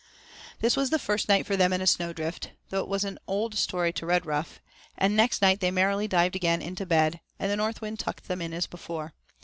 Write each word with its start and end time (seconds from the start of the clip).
This 0.61 0.75
was 0.75 0.89
the 0.89 0.97
first 0.97 1.29
night 1.29 1.45
for 1.45 1.55
them 1.55 1.71
in 1.71 1.79
a 1.79 1.85
snow 1.85 2.11
drift, 2.11 2.49
though 2.69 2.79
it 2.79 2.87
was 2.87 3.03
an 3.03 3.19
old 3.27 3.53
story 3.53 3.93
to 3.93 4.05
Redruff, 4.07 4.59
and 4.97 5.15
next 5.15 5.43
night 5.43 5.59
they 5.59 5.69
merrily 5.69 6.07
dived 6.07 6.35
again 6.35 6.59
into 6.59 6.87
bed, 6.87 7.19
and 7.37 7.51
the 7.51 7.55
north 7.55 7.81
wind 7.81 7.99
tucked 7.99 8.27
them 8.27 8.41
in 8.41 8.51
as 8.51 8.65
before. 8.65 9.13